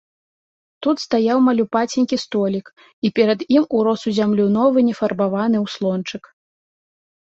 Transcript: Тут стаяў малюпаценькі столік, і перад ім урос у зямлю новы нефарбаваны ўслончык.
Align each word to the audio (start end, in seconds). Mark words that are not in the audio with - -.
Тут 0.87 1.03
стаяў 1.05 1.37
малюпаценькі 1.49 2.19
столік, 2.25 2.65
і 3.05 3.13
перад 3.21 3.39
ім 3.57 3.63
урос 3.83 4.01
у 4.09 4.17
зямлю 4.23 4.45
новы 4.59 4.89
нефарбаваны 4.91 5.57
ўслончык. 5.69 6.23